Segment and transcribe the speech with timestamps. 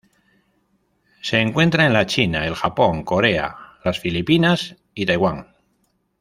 [1.21, 3.55] Se encuentra en la China, el Japón, Corea,
[3.85, 5.53] las Filipinas y Taiwán.